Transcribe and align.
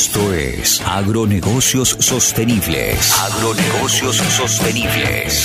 Esto 0.00 0.32
es 0.32 0.80
Agronegocios 0.82 1.88
Sostenibles. 1.98 3.18
Agronegocios 3.18 4.14
Sostenibles. 4.14 5.44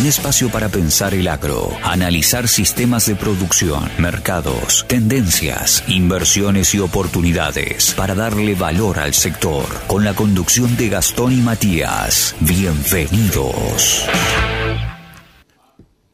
Un 0.00 0.06
espacio 0.06 0.48
para 0.48 0.70
pensar 0.70 1.12
el 1.12 1.28
agro, 1.28 1.68
analizar 1.82 2.48
sistemas 2.48 3.04
de 3.04 3.16
producción, 3.16 3.86
mercados, 3.98 4.86
tendencias, 4.88 5.84
inversiones 5.88 6.74
y 6.74 6.78
oportunidades 6.78 7.92
para 7.92 8.14
darle 8.14 8.54
valor 8.54 8.98
al 8.98 9.12
sector. 9.12 9.66
Con 9.88 10.04
la 10.04 10.14
conducción 10.14 10.74
de 10.78 10.88
Gastón 10.88 11.32
y 11.32 11.42
Matías. 11.42 12.34
Bienvenidos. 12.40 14.06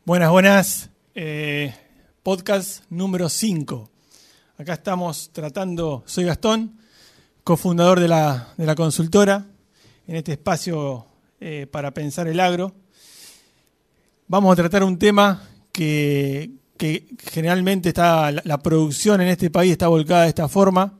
Buenas, 0.04 0.30
buenas. 0.32 0.90
Eh, 1.14 1.72
podcast 2.24 2.82
número 2.90 3.28
5. 3.28 3.88
Acá 4.58 4.72
estamos 4.72 5.30
tratando, 5.32 6.02
soy 6.06 6.24
Gastón, 6.24 6.79
cofundador 7.44 8.00
de 8.00 8.08
la, 8.08 8.54
de 8.56 8.66
la 8.66 8.74
consultora, 8.74 9.46
en 10.06 10.16
este 10.16 10.32
espacio 10.32 11.06
eh, 11.40 11.66
para 11.70 11.92
pensar 11.92 12.28
el 12.28 12.40
agro. 12.40 12.74
Vamos 14.26 14.52
a 14.52 14.56
tratar 14.56 14.84
un 14.84 14.98
tema 14.98 15.48
que, 15.72 16.50
que 16.76 17.06
generalmente 17.30 17.90
está 17.90 18.30
la, 18.32 18.58
producción 18.58 19.20
en 19.20 19.28
este 19.28 19.50
país 19.50 19.72
está 19.72 19.88
volcada 19.88 20.22
de 20.22 20.28
esta 20.28 20.48
forma 20.48 20.98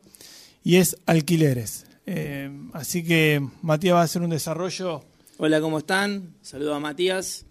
y 0.62 0.76
es 0.76 0.96
alquileres. 1.06 1.86
Eh, 2.06 2.50
así 2.72 3.04
que 3.04 3.46
Matías 3.62 3.94
va 3.94 4.00
a 4.00 4.04
hacer 4.04 4.22
un 4.22 4.30
desarrollo. 4.30 5.04
Hola, 5.38 5.60
¿cómo 5.60 5.78
están? 5.78 6.34
Saludo 6.42 6.74
a 6.74 6.80
Matías, 6.80 7.46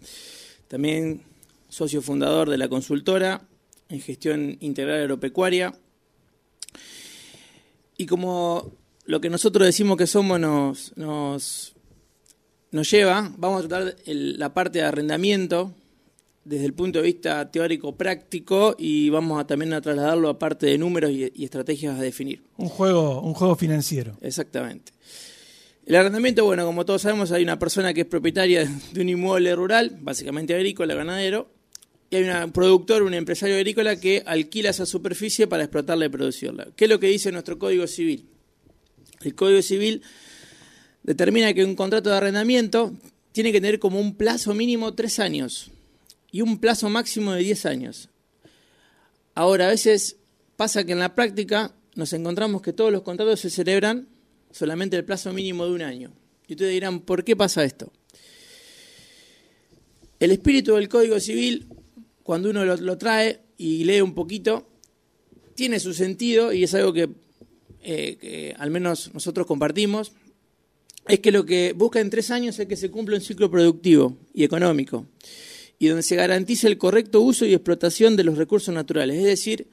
también 0.68 1.22
socio 1.68 2.02
fundador 2.02 2.48
de 2.48 2.58
la 2.58 2.68
consultora 2.68 3.42
en 3.88 4.00
gestión 4.00 4.56
integral 4.60 5.00
agropecuaria. 5.00 5.74
Y 7.96 8.06
como 8.06 8.72
lo 9.04 9.20
que 9.20 9.30
nosotros 9.30 9.66
decimos 9.66 9.96
que 9.96 10.06
somos 10.06 10.38
nos, 10.38 10.96
nos, 10.96 11.74
nos 12.70 12.90
lleva, 12.90 13.32
vamos 13.36 13.64
a 13.64 13.68
tratar 13.68 13.96
el, 14.06 14.38
la 14.38 14.52
parte 14.54 14.78
de 14.78 14.84
arrendamiento 14.84 15.74
desde 16.44 16.64
el 16.64 16.72
punto 16.72 17.00
de 17.00 17.06
vista 17.06 17.50
teórico-práctico 17.50 18.74
y 18.78 19.10
vamos 19.10 19.40
a 19.40 19.46
también 19.46 19.72
a 19.72 19.80
trasladarlo 19.80 20.28
a 20.28 20.38
parte 20.38 20.66
de 20.66 20.78
números 20.78 21.10
y, 21.10 21.30
y, 21.34 21.44
estrategias 21.44 21.98
a 21.98 22.02
definir. 22.02 22.42
Un 22.56 22.68
juego, 22.68 23.20
un 23.20 23.34
juego 23.34 23.56
financiero. 23.56 24.16
Exactamente. 24.20 24.92
El 25.86 25.96
arrendamiento, 25.96 26.44
bueno, 26.44 26.64
como 26.64 26.84
todos 26.84 27.02
sabemos, 27.02 27.32
hay 27.32 27.42
una 27.42 27.58
persona 27.58 27.92
que 27.92 28.02
es 28.02 28.06
propietaria 28.06 28.64
de 28.92 29.00
un 29.00 29.08
inmueble 29.08 29.54
rural, 29.54 29.98
básicamente 30.00 30.54
agrícola, 30.54 30.94
ganadero, 30.94 31.50
y 32.10 32.16
hay 32.16 32.24
un 32.24 32.52
productor, 32.52 33.02
un 33.02 33.14
empresario 33.14 33.56
agrícola 33.56 33.96
que 33.96 34.22
alquila 34.26 34.70
esa 34.70 34.84
superficie 34.84 35.46
para 35.46 35.62
explotarla 35.62 36.06
y 36.06 36.08
producirla. 36.08 36.68
¿Qué 36.74 36.84
es 36.84 36.90
lo 36.90 36.98
que 36.98 37.06
dice 37.06 37.30
nuestro 37.30 37.58
Código 37.58 37.86
Civil? 37.86 38.29
El 39.22 39.34
Código 39.34 39.60
Civil 39.62 40.02
determina 41.02 41.52
que 41.52 41.64
un 41.64 41.76
contrato 41.76 42.10
de 42.10 42.16
arrendamiento 42.16 42.94
tiene 43.32 43.52
que 43.52 43.60
tener 43.60 43.78
como 43.78 44.00
un 44.00 44.14
plazo 44.14 44.54
mínimo 44.54 44.94
tres 44.94 45.18
años 45.18 45.70
y 46.32 46.40
un 46.40 46.58
plazo 46.58 46.88
máximo 46.88 47.32
de 47.32 47.42
diez 47.42 47.66
años. 47.66 48.08
Ahora, 49.34 49.66
a 49.66 49.70
veces 49.70 50.16
pasa 50.56 50.84
que 50.84 50.92
en 50.92 50.98
la 50.98 51.14
práctica 51.14 51.74
nos 51.94 52.12
encontramos 52.12 52.62
que 52.62 52.72
todos 52.72 52.92
los 52.92 53.02
contratos 53.02 53.40
se 53.40 53.50
celebran 53.50 54.08
solamente 54.50 54.96
el 54.96 55.04
plazo 55.04 55.32
mínimo 55.32 55.66
de 55.66 55.72
un 55.72 55.82
año. 55.82 56.12
Y 56.46 56.54
ustedes 56.54 56.72
dirán, 56.72 57.00
¿por 57.00 57.24
qué 57.24 57.36
pasa 57.36 57.64
esto? 57.64 57.92
El 60.18 60.32
espíritu 60.32 60.74
del 60.74 60.88
Código 60.88 61.20
Civil, 61.20 61.66
cuando 62.22 62.50
uno 62.50 62.64
lo, 62.64 62.76
lo 62.76 62.98
trae 62.98 63.40
y 63.56 63.84
lee 63.84 64.00
un 64.00 64.14
poquito, 64.14 64.68
tiene 65.54 65.78
su 65.78 65.94
sentido 65.94 66.52
y 66.52 66.64
es 66.64 66.74
algo 66.74 66.92
que, 66.92 67.08
eh, 67.82 68.16
que 68.20 68.54
al 68.58 68.70
menos 68.70 69.12
nosotros 69.14 69.46
compartimos, 69.46 70.12
es 71.08 71.20
que 71.20 71.32
lo 71.32 71.44
que 71.44 71.72
busca 71.72 72.00
en 72.00 72.10
tres 72.10 72.30
años 72.30 72.58
es 72.58 72.66
que 72.66 72.76
se 72.76 72.90
cumpla 72.90 73.16
un 73.16 73.22
ciclo 73.22 73.50
productivo 73.50 74.16
y 74.34 74.44
económico 74.44 75.06
y 75.80 75.88
donde 75.88 76.02
se 76.02 76.14
garantice 76.14 76.68
el 76.68 76.76
correcto 76.76 77.22
uso 77.22 77.46
y 77.46 77.54
explotación 77.54 78.14
de 78.14 78.22
los 78.22 78.36
recursos 78.36 78.72
naturales, 78.72 79.16
es 79.16 79.24
decir, 79.24 79.66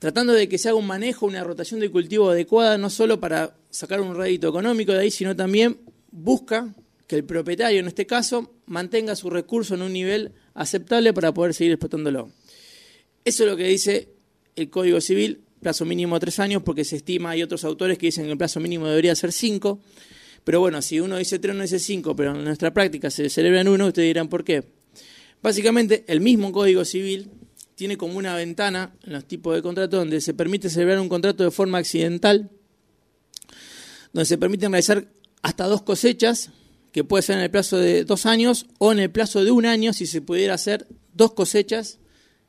tratando 0.00 0.32
de 0.32 0.48
que 0.48 0.58
se 0.58 0.68
haga 0.68 0.78
un 0.78 0.86
manejo, 0.86 1.26
una 1.26 1.44
rotación 1.44 1.78
de 1.78 1.90
cultivo 1.90 2.30
adecuada, 2.30 2.76
no 2.76 2.90
solo 2.90 3.20
para 3.20 3.56
sacar 3.70 4.00
un 4.00 4.16
rédito 4.16 4.48
económico 4.48 4.92
de 4.92 4.98
ahí, 4.98 5.10
sino 5.12 5.36
también 5.36 5.78
busca 6.10 6.74
que 7.06 7.14
el 7.14 7.24
propietario, 7.24 7.78
en 7.78 7.86
este 7.86 8.04
caso, 8.04 8.52
mantenga 8.66 9.14
su 9.14 9.30
recurso 9.30 9.76
en 9.76 9.82
un 9.82 9.92
nivel 9.92 10.32
aceptable 10.54 11.12
para 11.12 11.32
poder 11.32 11.54
seguir 11.54 11.72
explotándolo. 11.72 12.32
Eso 13.24 13.44
es 13.44 13.50
lo 13.50 13.56
que 13.56 13.68
dice 13.68 14.08
el 14.56 14.70
Código 14.70 15.00
Civil, 15.00 15.42
plazo 15.60 15.84
mínimo 15.84 16.16
de 16.16 16.20
tres 16.20 16.38
años, 16.38 16.62
porque 16.62 16.84
se 16.84 16.96
estima, 16.96 17.30
hay 17.30 17.42
otros 17.42 17.64
autores 17.64 17.98
que 17.98 18.06
dicen 18.06 18.24
que 18.24 18.32
el 18.32 18.38
plazo 18.38 18.60
mínimo 18.60 18.86
debería 18.86 19.14
ser 19.14 19.32
cinco, 19.32 19.80
pero 20.44 20.60
bueno, 20.60 20.80
si 20.82 21.00
uno 21.00 21.16
dice 21.16 21.38
tres, 21.38 21.54
uno 21.54 21.62
dice 21.62 21.78
cinco, 21.78 22.16
pero 22.16 22.34
en 22.34 22.44
nuestra 22.44 22.72
práctica 22.72 23.10
se 23.10 23.28
celebra 23.28 23.60
en 23.60 23.68
uno, 23.68 23.86
ustedes 23.86 24.08
dirán 24.08 24.28
por 24.28 24.44
qué. 24.44 24.64
Básicamente, 25.42 26.04
el 26.08 26.20
mismo 26.20 26.52
Código 26.52 26.84
Civil 26.84 27.30
tiene 27.74 27.96
como 27.96 28.18
una 28.18 28.34
ventana 28.34 28.94
en 29.04 29.14
los 29.14 29.24
tipos 29.24 29.54
de 29.54 29.62
contratos 29.62 30.00
donde 30.00 30.20
se 30.20 30.34
permite 30.34 30.68
celebrar 30.68 31.00
un 31.00 31.08
contrato 31.08 31.44
de 31.44 31.50
forma 31.50 31.78
accidental, 31.78 32.50
donde 34.12 34.26
se 34.26 34.38
permiten 34.38 34.72
realizar 34.72 35.08
hasta 35.42 35.66
dos 35.66 35.82
cosechas, 35.82 36.50
que 36.92 37.04
puede 37.04 37.22
ser 37.22 37.38
en 37.38 37.44
el 37.44 37.50
plazo 37.50 37.78
de 37.78 38.04
dos 38.04 38.26
años 38.26 38.66
o 38.78 38.92
en 38.92 38.98
el 38.98 39.10
plazo 39.10 39.44
de 39.44 39.50
un 39.50 39.64
año 39.64 39.92
si 39.92 40.06
se 40.06 40.20
pudiera 40.20 40.54
hacer 40.54 40.88
dos 41.14 41.32
cosechas 41.32 42.00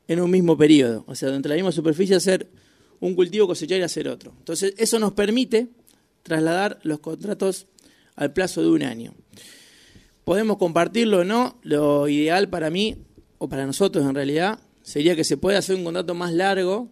en 0.08 0.20
un 0.20 0.30
mismo 0.30 0.58
periodo. 0.58 1.04
O 1.06 1.14
sea, 1.14 1.30
dentro 1.30 1.48
de 1.48 1.56
la 1.56 1.62
misma 1.62 1.72
superficie 1.72 2.16
hacer 2.16 2.50
un 3.02 3.16
cultivo, 3.16 3.48
cosechar 3.48 3.80
y 3.80 3.82
hacer 3.82 4.06
otro. 4.06 4.32
Entonces, 4.38 4.74
eso 4.78 5.00
nos 5.00 5.12
permite 5.12 5.66
trasladar 6.22 6.78
los 6.84 7.00
contratos 7.00 7.66
al 8.14 8.32
plazo 8.32 8.62
de 8.62 8.68
un 8.68 8.84
año. 8.84 9.12
Podemos 10.22 10.56
compartirlo 10.56 11.18
o 11.18 11.24
no, 11.24 11.58
lo 11.62 12.06
ideal 12.06 12.48
para 12.48 12.70
mí, 12.70 12.96
o 13.38 13.48
para 13.48 13.66
nosotros 13.66 14.06
en 14.06 14.14
realidad, 14.14 14.60
sería 14.82 15.16
que 15.16 15.24
se 15.24 15.36
pueda 15.36 15.58
hacer 15.58 15.74
un 15.74 15.82
contrato 15.82 16.14
más 16.14 16.32
largo, 16.32 16.90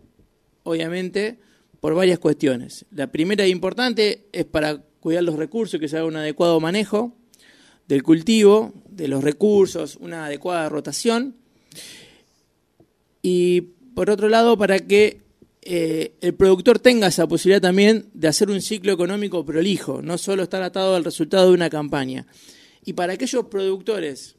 obviamente, 0.65 1.38
por 1.78 1.94
varias 1.94 2.19
cuestiones. 2.19 2.87
La 2.91 3.12
primera 3.12 3.44
e 3.44 3.49
importante 3.49 4.26
es 4.32 4.44
para 4.47 4.82
cuidar 4.99 5.22
los 5.22 5.37
recursos, 5.37 5.78
que 5.78 5.87
se 5.87 5.97
haga 5.97 6.06
un 6.06 6.16
adecuado 6.16 6.59
manejo 6.59 7.16
del 7.87 8.03
cultivo, 8.03 8.72
de 8.88 9.06
los 9.06 9.22
recursos, 9.22 9.94
una 10.00 10.26
adecuada 10.26 10.69
rotación. 10.69 11.37
Y 13.22 13.60
por 13.94 14.10
otro 14.10 14.28
lado, 14.28 14.59
para 14.59 14.81
que 14.81 15.29
eh, 15.62 16.15
el 16.21 16.34
productor 16.34 16.78
tenga 16.78 17.09
esa 17.09 17.28
posibilidad 17.28 17.60
también 17.60 18.06
de 18.15 18.28
hacer 18.28 18.50
un 18.50 18.62
ciclo 18.62 18.93
económico 18.93 19.44
prolijo, 19.44 20.00
no 20.00 20.16
solo 20.16 20.43
estar 20.43 20.62
atado 20.62 20.97
al 20.97 21.04
resultado 21.04 21.48
de 21.48 21.54
una 21.54 21.69
campaña. 21.69 22.26
Y 22.84 22.94
para 22.94 23.12
aquellos 23.12 23.47
productores 23.47 24.37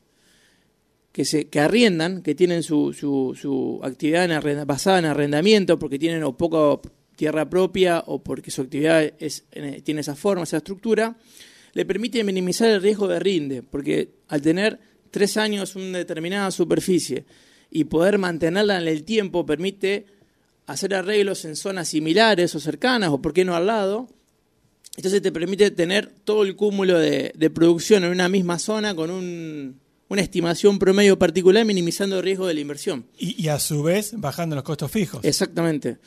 que, 1.12 1.26
se, 1.26 1.48
que 1.48 1.60
arriendan, 1.60 2.24
que 2.24 2.34
tienen 2.34 2.64
su, 2.64 2.94
su, 2.94 3.38
su 3.40 3.80
actividad 3.84 4.66
basada 4.66 5.00
en 5.00 5.06
arrendamiento, 5.06 5.78
porque 5.78 6.00
tienen 6.00 6.24
o 6.24 6.36
poca 6.36 6.80
tierra 7.16 7.48
propia 7.50 8.04
o 8.08 8.24
porque 8.24 8.50
su 8.50 8.62
actividad 8.62 9.14
es, 9.20 9.46
tiene 9.84 10.02
esa 10.02 10.16
forma, 10.16 10.44
esa 10.44 10.58
estructura, 10.58 11.18
le 11.74 11.86
permite 11.86 12.24
minimizar 12.24 12.70
el 12.70 12.82
riesgo 12.82 13.08
de 13.08 13.20
rinde, 13.20 13.62
porque 13.62 14.16
al 14.28 14.42
tener 14.42 14.80
tres 15.12 15.38
años 15.38 15.76
una 15.76 16.00
determinada 16.00 16.50
superficie 16.50 17.26
y 17.70 17.84
poder 17.84 18.18
mantenerla 18.18 18.82
en 18.82 18.88
el 18.88 19.04
tiempo 19.04 19.46
permite 19.46 20.06
hacer 20.72 20.96
arreglos 20.96 21.46
en 21.46 21.56
zonas 21.56 21.90
similares 21.90 22.56
o 22.56 22.60
cercanas, 22.60 23.10
o 23.10 23.22
por 23.22 23.34
qué 23.34 23.46
no 23.46 23.56
al 23.56 23.68
lado, 23.68 24.08
entonces 24.98 25.22
te 25.22 25.32
permite 25.32 25.72
tener 25.72 26.12
todo 26.24 26.44
el 26.44 26.56
cúmulo 26.56 27.00
de, 27.00 27.32
de 27.36 27.50
producción 27.50 28.04
en 28.04 28.12
una 28.12 28.28
misma 28.28 28.60
zona 28.60 28.94
con 28.94 29.10
un, 29.10 29.80
una 30.10 30.22
estimación 30.22 30.78
promedio 30.78 31.18
particular, 31.18 31.64
minimizando 31.66 32.18
el 32.18 32.24
riesgo 32.24 32.46
de 32.46 32.54
la 32.54 32.60
inversión. 32.60 33.06
Y, 33.18 33.42
y, 33.42 33.48
a 33.48 33.60
su 33.60 33.82
vez 33.84 34.12
bajando 34.18 34.56
los 34.56 34.66
costos 34.66 34.92
fijos. 34.92 35.24
Exactamente, 35.24 36.00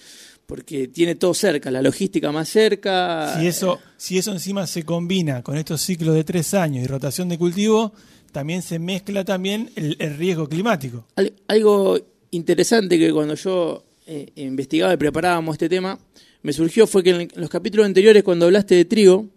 porque 0.46 0.88
tiene 0.88 1.14
todo 1.14 1.32
cerca, 1.32 1.70
la 1.70 1.80
logística 1.80 2.30
más 2.30 2.50
cerca. 2.50 3.38
Si 3.38 3.46
eso, 3.46 3.80
si 3.96 4.18
eso 4.18 4.32
encima 4.32 4.66
se 4.66 4.82
combina 4.82 5.42
con 5.42 5.56
estos 5.56 5.80
ciclos 5.80 6.14
de 6.14 6.24
tres 6.24 6.52
años 6.52 6.84
y 6.84 6.86
rotación 6.86 7.30
de 7.30 7.38
cultivo, 7.38 7.94
también 8.32 8.60
se 8.60 8.78
mezcla 8.78 9.24
también 9.24 9.70
el, 9.76 9.96
el 9.98 10.16
riesgo 10.18 10.46
climático. 10.48 11.06
Algo 11.48 11.98
interesante 12.32 12.98
que 12.98 13.12
cuando 13.12 13.34
yo 13.34 13.84
eh, 14.06 14.32
investigaba 14.36 14.92
y 14.92 14.96
preparábamos 14.96 15.54
este 15.54 15.68
tema, 15.68 15.98
me 16.42 16.52
surgió 16.52 16.86
fue 16.86 17.02
que 17.02 17.10
en 17.10 17.28
los 17.36 17.48
capítulos 17.48 17.86
anteriores 17.86 18.22
cuando 18.22 18.44
hablaste 18.44 18.74
de 18.74 18.84
trigo, 18.84 19.30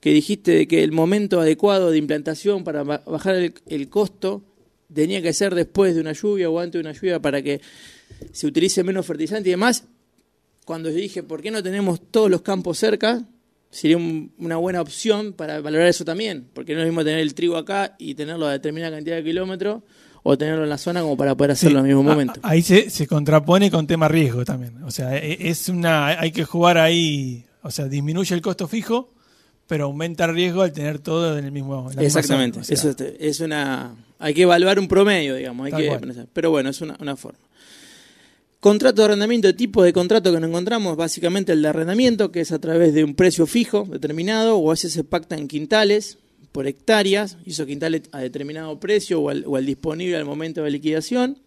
que 0.00 0.10
dijiste 0.12 0.52
de 0.52 0.68
que 0.68 0.82
el 0.82 0.92
momento 0.92 1.40
adecuado 1.40 1.90
de 1.90 1.98
implantación 1.98 2.64
para 2.64 2.84
bajar 2.84 3.52
el, 3.66 3.88
costo 3.88 4.42
tenía 4.92 5.20
que 5.20 5.32
ser 5.32 5.54
después 5.54 5.94
de 5.94 6.00
una 6.00 6.12
lluvia 6.12 6.48
o 6.48 6.58
antes 6.58 6.74
de 6.74 6.88
una 6.88 6.92
lluvia 6.92 7.20
para 7.20 7.42
que 7.42 7.60
se 8.32 8.46
utilice 8.46 8.82
menos 8.82 9.06
fertilizante 9.06 9.48
y 9.48 9.52
demás. 9.52 9.84
Cuando 10.64 10.88
yo 10.88 10.96
dije, 10.96 11.22
¿por 11.22 11.42
qué 11.42 11.50
no 11.50 11.62
tenemos 11.62 12.00
todos 12.10 12.30
los 12.30 12.40
campos 12.42 12.78
cerca? 12.78 13.26
Sería 13.70 13.96
un, 13.96 14.32
una 14.38 14.56
buena 14.56 14.80
opción 14.80 15.34
para 15.34 15.60
valorar 15.60 15.88
eso 15.88 16.04
también, 16.04 16.48
porque 16.54 16.74
no 16.74 16.80
es 16.80 16.86
lo 16.86 16.92
mismo 16.92 17.04
tener 17.04 17.20
el 17.20 17.34
trigo 17.34 17.56
acá 17.56 17.94
y 17.98 18.14
tenerlo 18.14 18.46
a 18.46 18.52
determinada 18.52 18.96
cantidad 18.96 19.16
de 19.16 19.24
kilómetros 19.24 19.82
o 20.26 20.36
tenerlo 20.38 20.64
en 20.64 20.70
la 20.70 20.78
zona 20.78 21.02
como 21.02 21.16
para 21.16 21.36
poder 21.36 21.52
hacerlo 21.52 21.78
sí, 21.78 21.80
al 21.82 21.86
mismo 21.86 22.02
momento. 22.02 22.40
Ahí 22.42 22.62
se, 22.62 22.90
se, 22.90 23.06
contrapone 23.06 23.70
con 23.70 23.86
tema 23.86 24.08
riesgo 24.08 24.44
también. 24.44 24.82
O 24.82 24.90
sea, 24.90 25.16
es 25.16 25.68
una 25.68 26.06
hay 26.18 26.32
que 26.32 26.44
jugar 26.44 26.78
ahí 26.78 27.44
O 27.62 27.70
sea, 27.70 27.86
disminuye 27.88 28.34
el 28.34 28.40
costo 28.42 28.66
fijo, 28.66 29.10
pero 29.66 29.84
aumenta 29.84 30.24
el 30.24 30.34
riesgo 30.34 30.62
al 30.62 30.72
tener 30.72 30.98
todo 30.98 31.38
en 31.38 31.44
el 31.44 31.52
mismo. 31.52 31.90
en 31.92 32.00
Exactamente. 32.00 32.64
zona. 32.64 32.74
O 32.74 32.76
sea, 32.76 32.90
Eso 32.90 33.14
es- 33.18 33.40
una. 33.40 33.94
Hay 34.18 34.32
que 34.32 34.42
evaluar 34.42 34.78
un 34.78 34.88
promedio, 34.88 35.34
digamos. 35.34 35.66
Hay 35.66 35.72
Tal 35.72 35.82
que 35.82 35.98
pensar. 35.98 36.26
pero 36.32 36.50
bueno, 36.50 36.70
es 36.70 36.80
una, 36.80 36.96
una 37.00 37.16
forma. 37.16 37.38
Contrato 38.60 39.02
de 39.02 39.04
arrendamiento, 39.06 39.54
tipo 39.54 39.82
de 39.82 39.92
contrato 39.92 40.32
que 40.32 40.40
nos 40.40 40.48
encontramos, 40.48 40.96
básicamente 40.96 41.52
el 41.52 41.60
de 41.60 41.68
arrendamiento, 41.68 42.32
que 42.32 42.40
es 42.40 42.50
a 42.50 42.58
través 42.58 42.94
de 42.94 43.04
un 43.04 43.14
precio 43.14 43.46
fijo 43.46 43.86
determinado, 43.90 44.56
o 44.56 44.70
a 44.70 44.72
veces 44.72 44.94
se 44.94 45.04
pacta 45.04 45.36
en 45.36 45.48
quintales 45.48 46.16
por 46.54 46.68
hectáreas, 46.68 47.36
y 47.44 47.50
esos 47.50 47.66
quintales 47.66 48.02
a 48.12 48.20
determinado 48.20 48.78
precio 48.78 49.20
o 49.20 49.28
al, 49.28 49.42
o 49.44 49.56
al 49.56 49.66
disponible 49.66 50.16
al 50.16 50.24
momento 50.24 50.62
de 50.62 50.70
liquidación. 50.70 51.40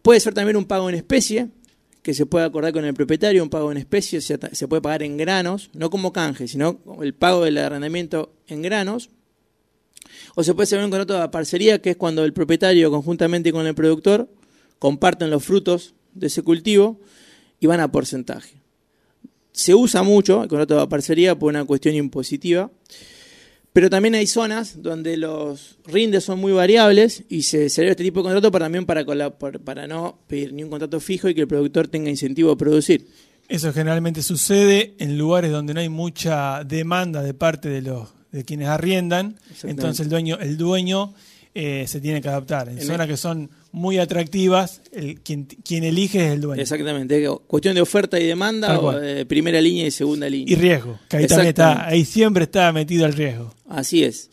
Puede 0.00 0.20
ser 0.20 0.32
también 0.32 0.56
un 0.56 0.64
pago 0.64 0.88
en 0.88 0.94
especie, 0.94 1.50
que 2.00 2.14
se 2.14 2.24
puede 2.24 2.46
acordar 2.46 2.72
con 2.72 2.86
el 2.86 2.94
propietario, 2.94 3.42
un 3.42 3.50
pago 3.50 3.70
en 3.70 3.76
especie, 3.76 4.22
se, 4.22 4.38
se 4.52 4.68
puede 4.68 4.80
pagar 4.80 5.02
en 5.02 5.18
granos, 5.18 5.68
no 5.74 5.90
como 5.90 6.14
canje, 6.14 6.48
sino 6.48 6.80
el 7.02 7.12
pago 7.12 7.44
del 7.44 7.58
arrendamiento 7.58 8.32
en 8.46 8.62
granos. 8.62 9.10
O 10.34 10.42
se 10.42 10.54
puede 10.54 10.64
hacer 10.64 10.78
un 10.78 10.90
contrato 10.90 11.20
de 11.20 11.28
parcería, 11.28 11.82
que 11.82 11.90
es 11.90 11.96
cuando 11.98 12.24
el 12.24 12.32
propietario 12.32 12.90
conjuntamente 12.90 13.52
con 13.52 13.66
el 13.66 13.74
productor 13.74 14.30
comparten 14.78 15.28
los 15.28 15.44
frutos 15.44 15.92
de 16.14 16.28
ese 16.28 16.40
cultivo 16.40 17.00
y 17.60 17.66
van 17.66 17.80
a 17.80 17.92
porcentaje. 17.92 18.62
Se 19.52 19.74
usa 19.74 20.02
mucho 20.02 20.42
el 20.42 20.48
contrato 20.48 20.80
de 20.80 20.86
parcería 20.86 21.38
por 21.38 21.50
una 21.50 21.66
cuestión 21.66 21.94
impositiva, 21.94 22.70
pero 23.74 23.90
también 23.90 24.14
hay 24.14 24.26
zonas 24.26 24.80
donde 24.80 25.16
los 25.16 25.76
rindes 25.84 26.22
son 26.24 26.38
muy 26.40 26.52
variables 26.52 27.24
y 27.28 27.42
se 27.42 27.68
celebra 27.68 27.90
este 27.90 28.04
tipo 28.04 28.20
de 28.20 28.24
contrato 28.24 28.50
para, 28.50 28.64
también 28.66 28.86
para, 28.86 29.04
para 29.04 29.86
no 29.86 30.20
pedir 30.28 30.52
ni 30.54 30.62
un 30.62 30.70
contrato 30.70 31.00
fijo 31.00 31.28
y 31.28 31.34
que 31.34 31.42
el 31.42 31.48
productor 31.48 31.88
tenga 31.88 32.08
incentivo 32.08 32.52
a 32.52 32.56
producir. 32.56 33.06
Eso 33.48 33.72
generalmente 33.72 34.22
sucede 34.22 34.94
en 34.98 35.18
lugares 35.18 35.50
donde 35.50 35.74
no 35.74 35.80
hay 35.80 35.88
mucha 35.88 36.62
demanda 36.64 37.20
de 37.22 37.34
parte 37.34 37.68
de 37.68 37.82
los 37.82 38.08
de 38.32 38.44
quienes 38.44 38.68
arriendan, 38.68 39.36
entonces 39.64 40.00
el 40.04 40.08
dueño 40.10 40.38
el 40.40 40.56
dueño 40.56 41.12
eh, 41.54 41.84
se 41.86 42.00
tiene 42.00 42.20
que 42.22 42.28
adaptar. 42.28 42.68
En 42.68 42.78
En 42.78 42.84
zonas 42.86 43.06
el- 43.06 43.12
que 43.12 43.16
son 43.16 43.50
muy 43.74 43.98
atractivas, 43.98 44.82
el, 44.92 45.20
quien, 45.20 45.46
quien 45.46 45.82
elige 45.82 46.24
es 46.24 46.32
el 46.34 46.40
dueño. 46.40 46.62
Exactamente, 46.62 47.28
cuestión 47.48 47.74
de 47.74 47.80
oferta 47.80 48.20
y 48.20 48.24
demanda 48.24 48.78
o 48.78 48.92
de 48.92 49.26
primera 49.26 49.60
línea 49.60 49.84
y 49.84 49.90
segunda 49.90 50.28
línea. 50.28 50.52
Y 50.52 50.54
riesgo, 50.54 51.00
que 51.08 51.16
ahí 51.16 51.26
también 51.26 51.48
está, 51.48 51.84
ahí 51.84 52.04
siempre 52.04 52.44
está 52.44 52.72
metido 52.72 53.04
el 53.04 53.14
riesgo. 53.14 53.52
Así 53.68 54.04
es. 54.04 54.30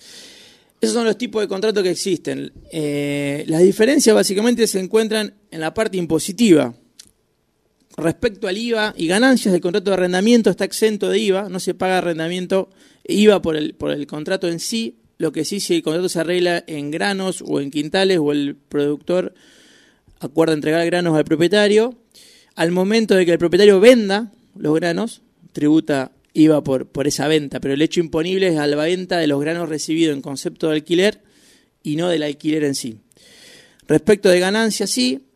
Esos 0.79 0.93
son 0.93 1.05
los 1.05 1.17
tipos 1.17 1.41
de 1.41 1.47
contratos 1.47 1.81
que 1.81 1.89
existen. 1.89 2.53
Eh, 2.71 3.43
las 3.47 3.63
diferencias 3.63 4.15
básicamente 4.15 4.67
se 4.67 4.79
encuentran 4.79 5.33
en 5.49 5.59
la 5.59 5.73
parte 5.73 5.97
impositiva. 5.97 6.75
Respecto 7.97 8.47
al 8.47 8.59
IVA 8.59 8.93
y 8.95 9.07
ganancias, 9.07 9.55
el 9.55 9.61
contrato 9.61 9.89
de 9.89 9.95
arrendamiento 9.95 10.51
está 10.51 10.65
exento 10.65 11.09
de 11.09 11.17
IVA, 11.17 11.49
no 11.49 11.59
se 11.59 11.73
paga 11.73 11.97
arrendamiento 11.97 12.69
IVA 13.07 13.41
por 13.41 13.55
el, 13.55 13.73
por 13.73 13.89
el 13.89 14.05
contrato 14.05 14.47
en 14.47 14.59
sí. 14.59 15.00
Lo 15.21 15.31
que 15.31 15.45
sí, 15.45 15.59
si 15.59 15.75
el 15.75 15.83
contrato 15.83 16.09
se 16.09 16.19
arregla 16.19 16.63
en 16.65 16.89
granos 16.89 17.43
o 17.45 17.61
en 17.61 17.69
quintales 17.69 18.17
o 18.19 18.31
el 18.31 18.55
productor 18.55 19.35
acuerda 20.19 20.55
entregar 20.55 20.83
granos 20.87 21.15
al 21.15 21.25
propietario, 21.25 21.95
al 22.55 22.71
momento 22.71 23.13
de 23.13 23.23
que 23.27 23.33
el 23.33 23.37
propietario 23.37 23.79
venda 23.79 24.31
los 24.55 24.73
granos, 24.73 25.21
tributa 25.51 26.11
IVA 26.33 26.63
por, 26.63 26.87
por 26.87 27.05
esa 27.05 27.27
venta, 27.27 27.59
pero 27.59 27.75
el 27.75 27.83
hecho 27.83 27.99
imponible 27.99 28.47
es 28.47 28.57
a 28.57 28.65
la 28.65 28.77
venta 28.77 29.19
de 29.19 29.27
los 29.27 29.39
granos 29.39 29.69
recibidos 29.69 30.15
en 30.15 30.23
concepto 30.23 30.69
de 30.69 30.77
alquiler 30.77 31.21
y 31.83 31.97
no 31.97 32.09
del 32.09 32.23
alquiler 32.23 32.63
en 32.63 32.73
sí. 32.73 32.97
Respecto 33.87 34.27
de 34.27 34.39
ganancias, 34.39 34.89
sí, 34.89 35.27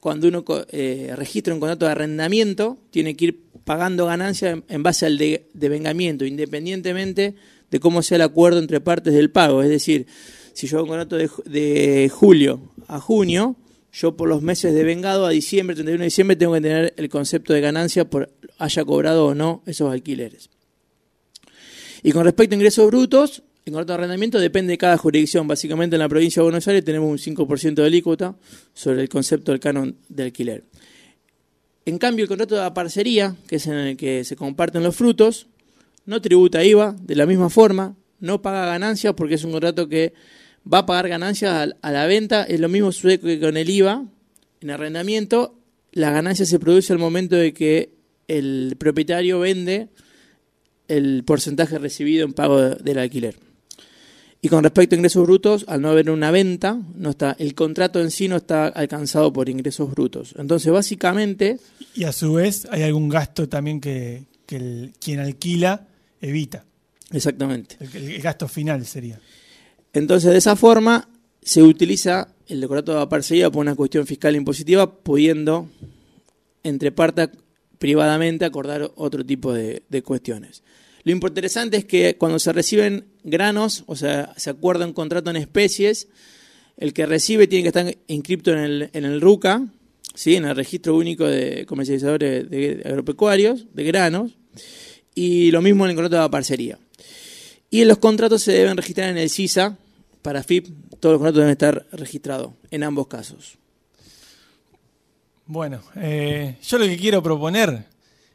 cuando 0.00 0.26
uno 0.26 0.42
eh, 0.70 1.12
registra 1.16 1.52
un 1.52 1.60
contrato 1.60 1.84
de 1.84 1.92
arrendamiento, 1.92 2.78
tiene 2.90 3.14
que 3.14 3.26
ir 3.26 3.40
pagando 3.64 4.06
ganancias 4.06 4.54
en, 4.54 4.64
en 4.70 4.82
base 4.82 5.04
al 5.04 5.18
de- 5.18 5.48
devengamiento, 5.52 6.24
independientemente 6.24 7.34
de 7.74 7.80
cómo 7.80 8.02
sea 8.02 8.14
el 8.14 8.22
acuerdo 8.22 8.60
entre 8.60 8.80
partes 8.80 9.12
del 9.14 9.30
pago. 9.32 9.60
Es 9.64 9.68
decir, 9.68 10.06
si 10.52 10.68
yo 10.68 10.76
hago 10.78 10.84
un 10.84 10.90
contrato 10.90 11.16
de, 11.16 11.28
ju- 11.28 11.42
de 11.42 12.08
julio 12.08 12.60
a 12.86 13.00
junio, 13.00 13.56
yo 13.92 14.16
por 14.16 14.28
los 14.28 14.42
meses 14.42 14.72
de 14.74 14.84
vengado 14.84 15.26
a 15.26 15.30
diciembre, 15.30 15.74
31 15.74 15.98
de 15.98 16.04
diciembre, 16.04 16.36
tengo 16.36 16.52
que 16.54 16.60
tener 16.60 16.94
el 16.96 17.08
concepto 17.08 17.52
de 17.52 17.60
ganancia 17.60 18.08
por 18.08 18.30
haya 18.58 18.84
cobrado 18.84 19.26
o 19.26 19.34
no 19.34 19.64
esos 19.66 19.92
alquileres. 19.92 20.50
Y 22.04 22.12
con 22.12 22.22
respecto 22.24 22.54
a 22.54 22.58
ingresos 22.58 22.86
brutos, 22.86 23.42
el 23.64 23.72
contrato 23.72 23.92
de 23.92 23.94
arrendamiento 23.94 24.38
depende 24.38 24.70
de 24.72 24.78
cada 24.78 24.96
jurisdicción. 24.96 25.48
Básicamente 25.48 25.96
en 25.96 26.00
la 26.00 26.08
provincia 26.08 26.40
de 26.40 26.44
Buenos 26.44 26.68
Aires 26.68 26.84
tenemos 26.84 27.10
un 27.10 27.18
5% 27.18 27.74
de 27.74 27.86
alícuota 27.86 28.36
sobre 28.72 29.02
el 29.02 29.08
concepto 29.08 29.50
del 29.50 29.60
canon 29.60 29.96
de 30.08 30.22
alquiler. 30.22 30.62
En 31.86 31.98
cambio, 31.98 32.22
el 32.22 32.28
contrato 32.28 32.54
de 32.54 32.70
parcería, 32.70 33.34
que 33.48 33.56
es 33.56 33.66
en 33.66 33.74
el 33.74 33.96
que 33.96 34.22
se 34.22 34.36
comparten 34.36 34.84
los 34.84 34.94
frutos, 34.94 35.48
no 36.06 36.20
tributa 36.20 36.64
IVA 36.64 36.96
de 37.00 37.14
la 37.16 37.26
misma 37.26 37.50
forma, 37.50 37.96
no 38.20 38.42
paga 38.42 38.66
ganancias 38.66 39.14
porque 39.14 39.34
es 39.34 39.44
un 39.44 39.52
contrato 39.52 39.88
que 39.88 40.12
va 40.72 40.78
a 40.78 40.86
pagar 40.86 41.08
ganancias 41.08 41.74
a 41.82 41.92
la 41.92 42.06
venta. 42.06 42.44
Es 42.44 42.60
lo 42.60 42.68
mismo 42.68 42.92
sucede 42.92 43.20
que 43.20 43.40
con 43.40 43.56
el 43.56 43.68
IVA. 43.68 44.04
En 44.60 44.70
arrendamiento, 44.70 45.58
la 45.92 46.10
ganancia 46.10 46.46
se 46.46 46.58
produce 46.58 46.92
al 46.92 46.98
momento 46.98 47.36
de 47.36 47.52
que 47.52 47.92
el 48.28 48.76
propietario 48.78 49.40
vende 49.40 49.88
el 50.88 51.22
porcentaje 51.24 51.78
recibido 51.78 52.24
en 52.24 52.32
pago 52.32 52.60
de- 52.60 52.76
del 52.76 52.98
alquiler. 52.98 53.36
Y 54.40 54.48
con 54.48 54.62
respecto 54.62 54.94
a 54.94 54.98
ingresos 54.98 55.24
brutos, 55.26 55.64
al 55.68 55.80
no 55.80 55.88
haber 55.88 56.10
una 56.10 56.30
venta, 56.30 56.78
no 56.94 57.10
está, 57.10 57.34
el 57.38 57.54
contrato 57.54 58.00
en 58.02 58.10
sí 58.10 58.28
no 58.28 58.36
está 58.36 58.66
alcanzado 58.66 59.32
por 59.32 59.48
ingresos 59.48 59.90
brutos. 59.90 60.34
Entonces, 60.38 60.70
básicamente, 60.70 61.58
Y 61.94 62.04
a 62.04 62.12
su 62.12 62.34
vez 62.34 62.66
hay 62.70 62.82
algún 62.82 63.08
gasto 63.08 63.48
también 63.48 63.80
que, 63.80 64.24
que 64.46 64.56
el- 64.56 64.92
quien 65.00 65.20
alquila 65.20 65.86
evita. 66.28 66.64
exactamente. 67.10 67.76
El, 67.80 68.10
el 68.10 68.22
gasto 68.22 68.48
final 68.48 68.84
sería. 68.86 69.20
Entonces, 69.92 70.30
de 70.32 70.38
esa 70.38 70.56
forma, 70.56 71.08
se 71.42 71.62
utiliza 71.62 72.28
el 72.48 72.60
decorato 72.60 72.98
de 72.98 73.06
parcería 73.06 73.50
por 73.50 73.60
una 73.60 73.74
cuestión 73.74 74.06
fiscal 74.06 74.34
impositiva, 74.34 74.98
pudiendo, 75.02 75.68
entre 76.62 76.92
partes, 76.92 77.28
privadamente 77.78 78.44
acordar 78.44 78.90
otro 78.96 79.24
tipo 79.24 79.52
de, 79.52 79.82
de 79.88 80.02
cuestiones. 80.02 80.62
Lo 81.04 81.12
interesante 81.12 81.76
es 81.76 81.84
que 81.84 82.16
cuando 82.16 82.38
se 82.38 82.52
reciben 82.52 83.04
granos, 83.22 83.84
o 83.86 83.94
sea, 83.94 84.32
se 84.36 84.50
acuerda 84.50 84.86
un 84.86 84.94
contrato 84.94 85.30
en 85.30 85.36
especies, 85.36 86.08
el 86.76 86.92
que 86.92 87.06
recibe 87.06 87.46
tiene 87.46 87.62
que 87.62 87.68
estar 87.68 87.94
inscripto 88.06 88.52
en 88.52 88.58
el, 88.58 88.90
en 88.92 89.04
el 89.04 89.20
RUCA, 89.20 89.66
¿sí? 90.14 90.36
en 90.36 90.46
el 90.46 90.56
Registro 90.56 90.96
Único 90.96 91.26
de 91.26 91.66
Comercializadores 91.66 92.48
de 92.48 92.82
Agropecuarios, 92.84 93.66
de 93.74 93.84
granos, 93.84 94.38
y 95.14 95.50
lo 95.50 95.62
mismo 95.62 95.84
en 95.84 95.90
el 95.90 95.96
contrato 95.96 96.22
de 96.22 96.30
parcería. 96.30 96.78
Y 97.70 97.84
los 97.84 97.98
contratos 97.98 98.42
se 98.42 98.52
deben 98.52 98.76
registrar 98.76 99.10
en 99.10 99.18
el 99.18 99.30
CISA, 99.30 99.76
para 100.22 100.42
FIP, 100.42 100.68
todos 101.00 101.14
los 101.14 101.18
contratos 101.18 101.36
deben 101.40 101.50
estar 101.52 101.86
registrados 101.92 102.52
en 102.70 102.82
ambos 102.82 103.06
casos. 103.08 103.58
Bueno, 105.46 105.80
eh, 105.96 106.56
yo 106.66 106.78
lo 106.78 106.86
que 106.86 106.96
quiero 106.96 107.22
proponer 107.22 107.84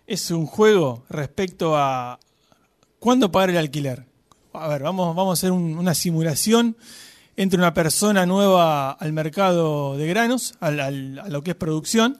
es 0.05 0.29
un 0.31 0.45
juego 0.45 1.03
respecto 1.09 1.75
a 1.75 2.19
cuándo 2.99 3.31
pagar 3.31 3.49
el 3.49 3.57
alquiler. 3.57 4.05
A 4.53 4.67
ver, 4.67 4.83
vamos, 4.83 5.15
vamos 5.15 5.31
a 5.31 5.39
hacer 5.39 5.51
un- 5.51 5.77
una 5.77 5.95
simulación 5.95 6.75
entre 7.35 7.57
una 7.57 7.73
persona 7.73 8.25
nueva 8.25 8.91
al 8.91 9.13
mercado 9.13 9.97
de 9.97 10.07
granos, 10.07 10.55
al- 10.59 10.79
a 11.19 11.29
lo 11.29 11.43
que 11.43 11.51
es 11.51 11.57
producción, 11.57 12.19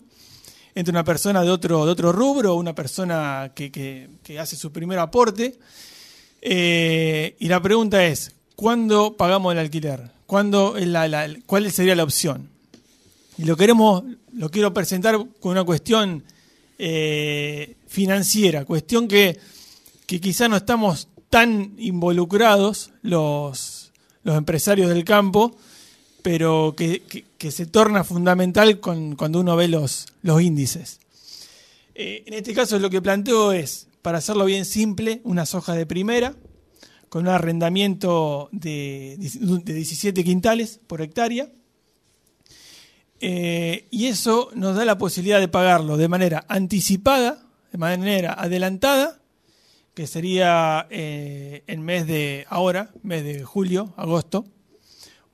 entre 0.75 0.91
una 0.91 1.03
persona 1.03 1.41
de 1.41 1.49
otro, 1.49 1.85
de 1.85 1.91
otro 1.91 2.11
rubro, 2.11 2.55
una 2.55 2.73
persona 2.75 3.51
que, 3.55 3.71
que- 3.71 4.39
hace 4.39 4.55
su 4.55 4.71
primer 4.71 4.99
aporte. 4.99 5.57
Eh, 6.41 7.35
y 7.39 7.47
la 7.47 7.61
pregunta 7.61 8.05
es, 8.05 8.31
¿cuándo 8.55 9.15
pagamos 9.17 9.51
el 9.53 9.59
alquiler? 9.59 10.11
¿Cuándo 10.25 10.75
la- 10.77 11.27
¿Cuál 11.45 11.71
sería 11.71 11.95
la 11.95 12.03
opción? 12.03 12.49
Y 13.37 13.43
lo 13.45 13.57
queremos, 13.57 14.03
lo 14.33 14.49
quiero 14.49 14.73
presentar 14.73 15.17
con 15.39 15.51
una 15.51 15.63
cuestión 15.63 16.23
eh, 16.77 17.75
financiera, 17.87 18.63
cuestión 18.65 19.07
que, 19.07 19.37
que 20.05 20.21
quizá 20.21 20.47
no 20.47 20.55
estamos 20.57 21.07
tan 21.29 21.73
involucrados 21.77 22.91
los, 23.01 23.91
los 24.23 24.37
empresarios 24.37 24.89
del 24.89 25.03
campo, 25.03 25.55
pero 26.21 26.75
que, 26.75 27.01
se 27.51 27.65
torna 27.65 28.03
fundamental 28.03 28.79
cuando 28.79 29.39
uno 29.39 29.55
ve 29.55 29.67
los, 29.67 30.07
los 30.21 30.41
índices. 30.41 30.99
Eh, 31.95 32.23
en 32.27 32.33
este 32.33 32.53
caso 32.53 32.79
lo 32.79 32.89
que 32.89 33.01
planteo 33.01 33.51
es, 33.51 33.87
para 34.01 34.19
hacerlo 34.19 34.45
bien 34.45 34.65
simple, 34.65 35.21
unas 35.23 35.53
hojas 35.55 35.75
de 35.75 35.85
primera, 35.85 36.35
con 37.09 37.23
un 37.23 37.29
arrendamiento 37.29 38.49
de, 38.51 39.17
de 39.17 39.73
17 39.73 40.23
quintales 40.23 40.79
por 40.87 41.01
hectárea, 41.01 41.49
eh, 43.21 43.87
y 43.91 44.07
eso 44.07 44.49
nos 44.53 44.75
da 44.75 44.85
la 44.85 44.97
posibilidad 44.97 45.39
de 45.39 45.49
pagarlo 45.49 45.97
de 45.97 46.07
manera 46.07 46.45
anticipada, 46.47 47.43
de 47.71 47.77
manera 47.77 48.33
adelantada, 48.33 49.19
que 49.93 50.07
sería 50.07 50.87
eh, 50.89 51.63
en 51.67 51.81
mes 51.81 52.07
de 52.07 52.45
ahora, 52.49 52.91
mes 53.03 53.23
de 53.23 53.43
julio, 53.43 53.93
agosto, 53.97 54.45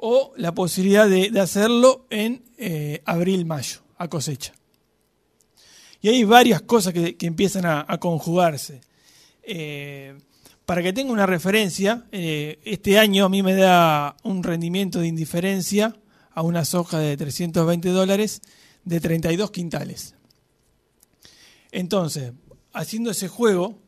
o 0.07 0.33
la 0.37 0.53
posibilidad 0.53 1.09
de, 1.09 1.31
hacerlo 1.39 2.05
en 2.11 2.43
eh, 2.59 3.01
abril, 3.05 3.43
mayo, 3.43 3.79
a 3.97 4.07
cosecha. 4.07 4.53
Y 5.99 6.09
hay 6.09 6.23
varias 6.23 6.61
cosas 6.61 6.93
que, 6.93 7.17
empiezan 7.21 7.65
a, 7.65 7.97
conjugarse. 7.97 8.81
Eh, 9.41 10.15
para 10.63 10.83
que 10.83 10.93
tenga 10.93 11.11
una 11.11 11.25
referencia, 11.25 12.05
eh, 12.11 12.59
este 12.65 12.99
año 12.99 13.25
a 13.25 13.29
mí 13.29 13.41
me 13.41 13.55
da 13.55 14.15
un 14.21 14.43
rendimiento 14.43 14.99
de 14.99 15.07
indiferencia 15.07 15.95
a 16.35 16.43
una 16.43 16.65
soja 16.65 16.99
de 16.99 17.17
320 17.17 17.89
dólares 17.89 18.41
de 18.83 18.99
32 18.99 19.49
quintales. 19.49 20.13
Entonces, 21.71 22.31
haciendo 22.73 23.09
ese 23.09 23.27
juego, 23.27 23.81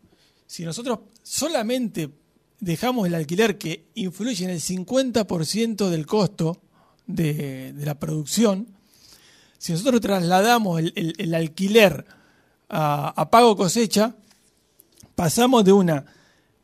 si 0.47 0.65
nosotros 0.65 0.97
solamente 1.21 2.09
dejamos 2.59 3.07
el 3.07 3.15
alquiler 3.15 3.57
que 3.57 3.85
influye 3.95 4.43
en 4.43 4.51
el 4.51 4.61
50% 4.61 5.89
del 5.89 6.05
costo 6.05 6.61
de, 7.05 7.73
la 7.77 7.99
producción, 7.99 8.67
si 9.57 9.71
nosotros 9.71 10.01
trasladamos 10.01 10.81
el, 10.81 11.33
alquiler 11.33 12.05
a, 12.69 13.09
a, 13.09 13.29
pago 13.29 13.55
cosecha, 13.55 14.15
pasamos 15.15 15.63
de, 15.63 15.71
una, 15.71 16.05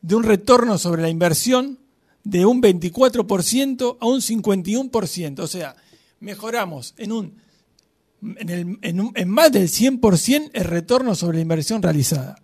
de 0.01 0.15
un 0.15 0.23
retorno 0.23 0.77
sobre 0.77 1.01
la 1.01 1.09
inversión 1.09 1.79
de 2.23 2.45
un 2.45 2.61
24% 2.61 3.97
a 3.99 4.05
un 4.05 4.21
51%. 4.21 5.39
O 5.39 5.47
sea, 5.47 5.75
mejoramos 6.19 6.93
en, 6.97 7.11
un, 7.11 7.37
en, 8.21 8.79
en, 8.81 9.29
más 9.29 9.51
del 9.51 9.69
100% 9.69 10.51
el 10.53 10.63
retorno 10.63 11.15
sobre 11.15 11.37
la 11.37 11.41
inversión 11.41 11.81
realizada. 11.81 12.35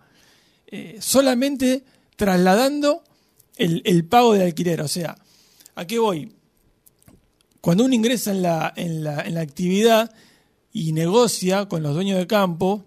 Eh, 0.66 0.98
solamente 1.00 1.84
trasladando 2.16 3.02
el, 3.60 4.04
pago 4.04 4.34
de 4.34 4.44
alquiler. 4.44 4.80
O 4.80 4.88
sea, 4.88 5.16
¿a 5.74 5.86
qué 5.86 5.98
voy? 5.98 6.32
Cuando 7.60 7.84
uno 7.84 7.94
ingresa 7.94 8.30
en 8.30 8.42
la, 8.42 8.72
en 8.76 9.04
la, 9.04 9.20
en 9.22 9.34
la 9.34 9.40
actividad 9.40 10.12
y 10.72 10.92
negocia 10.92 11.66
con 11.66 11.82
los 11.82 11.94
dueños 11.94 12.18
de 12.18 12.26
campo, 12.26 12.84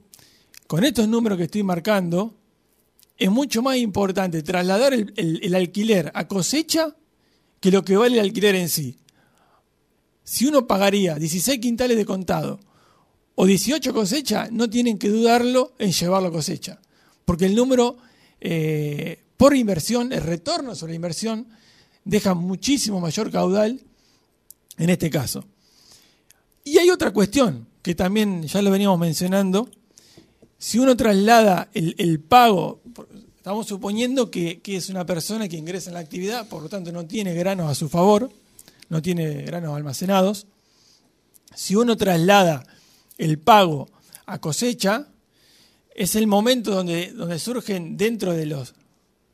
con 0.67 0.83
estos 0.83 1.07
números 1.07 1.37
que 1.37 1.43
estoy 1.45 1.63
marcando, 1.63 2.35
es 3.17 3.29
mucho 3.29 3.61
más 3.61 3.77
importante 3.77 4.41
trasladar 4.41 4.93
el, 4.93 5.55
alquiler 5.55 6.11
a 6.13 6.27
cosecha 6.27 6.95
que 7.59 7.71
lo 7.71 7.83
que 7.83 7.95
vale 7.95 8.17
el 8.17 8.25
alquiler 8.25 8.55
en 8.55 8.69
sí. 8.69 8.97
Si 10.23 10.45
uno 10.45 10.67
pagaría 10.67 11.15
16 11.15 11.59
quintales 11.59 11.97
de 11.97 12.05
contado 12.05 12.59
o 13.35 13.45
18 13.45 13.93
cosecha, 13.93 14.49
no 14.51 14.69
tienen 14.69 14.97
que 14.97 15.09
dudarlo 15.09 15.73
en 15.77 15.91
llevarlo 15.91 16.29
a 16.29 16.31
cosecha, 16.31 16.81
porque 17.25 17.45
el 17.45 17.55
número 17.55 17.97
eh, 18.41 19.22
por 19.37 19.55
inversión, 19.55 20.13
el 20.13 20.21
retorno 20.21 20.75
sobre 20.75 20.93
la 20.93 20.97
inversión, 20.97 21.47
deja 22.05 22.33
muchísimo 22.33 22.99
mayor 22.99 23.31
caudal 23.31 23.79
en 24.77 24.89
este 24.89 25.09
caso. 25.09 25.43
Y 26.63 26.77
hay 26.77 26.89
otra 26.89 27.11
cuestión 27.11 27.67
que 27.81 27.95
también 27.95 28.43
ya 28.43 28.61
lo 28.61 28.71
veníamos 28.71 28.99
mencionando. 28.99 29.69
Si 30.57 30.79
uno 30.79 30.95
traslada 30.95 31.69
el, 31.73 32.19
pago, 32.21 32.81
estamos 33.35 33.67
suponiendo 33.67 34.31
que, 34.31 34.61
es 34.65 34.89
una 34.89 35.05
persona 35.05 35.49
que 35.49 35.57
ingresa 35.57 35.89
en 35.89 35.95
la 35.95 35.99
actividad, 35.99 36.47
por 36.47 36.63
lo 36.63 36.69
tanto 36.69 36.91
no 36.91 37.05
tiene 37.05 37.33
granos 37.33 37.69
a 37.69 37.75
su 37.75 37.89
favor, 37.89 38.31
no 38.87 39.01
tiene 39.01 39.41
granos 39.41 39.75
almacenados. 39.75 40.47
Si 41.53 41.75
uno 41.75 41.97
traslada 41.97 42.63
el 43.17 43.39
pago 43.39 43.89
a 44.25 44.39
cosecha, 44.39 45.07
es 45.93 46.15
el 46.15 46.27
momento 46.27 46.71
donde, 46.71 47.11
donde 47.11 47.37
surgen 47.39 47.97
dentro 47.97 48.33
de 48.33 48.45
los 48.45 48.73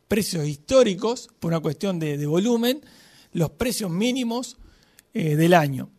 precios 0.10 0.48
históricos, 0.48 1.30
por 1.40 1.52
una 1.52 1.62
cuestión 1.62 2.00
de, 2.00 2.26
volumen, 2.26 2.82
los 3.32 3.52
precios 3.52 3.92
mínimos 3.92 4.58
eh, 5.14 5.36
del 5.36 5.54
año. 5.54 5.90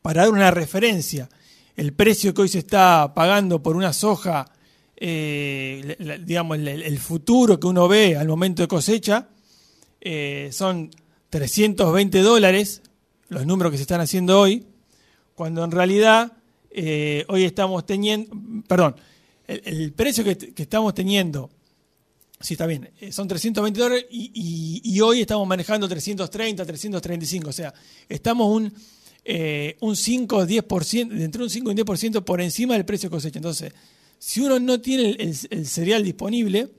Para 0.00 0.22
dar 0.22 0.30
una 0.30 0.52
referencia, 0.52 1.28
el 1.74 1.92
precio 1.92 2.32
que 2.32 2.42
hoy 2.42 2.48
se 2.48 2.60
está 2.60 3.12
pagando 3.14 3.60
por 3.60 3.76
una 3.76 3.92
soja, 3.92 4.46
eh, 4.96 5.96
digamos, 6.24 6.56
el, 6.58 6.98
futuro 7.00 7.58
que 7.58 7.66
uno 7.66 7.88
ve 7.88 8.16
al 8.16 8.28
momento 8.28 8.62
de 8.62 8.68
cosecha, 8.68 9.28
eh, 10.00 10.48
son 10.52 10.90
320 11.28 12.20
dólares, 12.20 12.80
los 13.28 13.44
números 13.44 13.72
que 13.72 13.78
se 13.78 13.82
están 13.82 14.00
haciendo 14.00 14.40
hoy, 14.40 14.64
cuando 15.34 15.64
en 15.64 15.72
realidad 15.72 16.32
hoy 17.28 17.44
estamos 17.44 17.84
teniendo, 17.86 18.30
perdón, 18.68 18.94
el, 19.48 19.92
precio 19.92 20.22
que, 20.22 20.52
estamos 20.56 20.94
teniendo 20.94 21.50
Sí, 22.40 22.54
está 22.54 22.66
bien. 22.66 22.90
Eh, 23.00 23.12
son 23.12 23.28
320 23.28 23.80
dólares 23.80 24.06
y, 24.10 25.00
hoy 25.00 25.22
estamos 25.22 25.46
manejando 25.46 25.88
330, 25.88 26.64
335. 26.64 27.48
O 27.48 27.52
sea, 27.52 27.72
estamos 28.08 28.54
un, 28.54 28.72
eh, 29.24 29.76
un 29.80 29.96
5 29.96 30.46
10%, 30.46 31.22
entre 31.22 31.42
un 31.42 31.50
5 31.50 31.70
y 31.70 31.72
un 31.72 31.78
10% 31.78 32.24
por 32.24 32.40
encima 32.40 32.74
del 32.74 32.84
precio 32.84 33.08
de 33.08 33.16
cosecha. 33.16 33.38
Entonces, 33.38 33.72
si 34.18 34.40
uno 34.42 34.58
no 34.58 34.80
tiene 34.80 35.16
el, 35.18 35.66
cereal 35.66 36.02
disponible, 36.02 36.70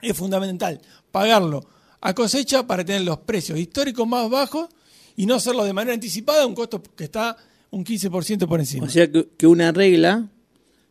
es 0.00 0.16
fundamental 0.16 0.80
pagarlo 1.10 1.66
a 2.00 2.14
cosecha 2.14 2.66
para 2.66 2.84
tener 2.84 3.02
los 3.02 3.18
precios 3.18 3.58
históricos 3.58 4.08
más 4.08 4.30
bajos 4.30 4.68
y 5.16 5.26
no 5.26 5.34
hacerlo 5.34 5.64
de 5.64 5.74
manera 5.74 5.94
anticipada 5.94 6.44
a 6.44 6.46
un 6.46 6.54
costo 6.54 6.82
que 6.82 7.04
está 7.04 7.36
un 7.70 7.84
15% 7.84 8.48
por 8.48 8.60
encima. 8.60 8.86
O 8.86 8.88
sea 8.88 9.08
que 9.10 9.46
una 9.46 9.72
regla 9.72 10.30